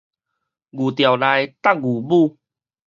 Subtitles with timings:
[0.03, 0.21] 牛牢內觸牛母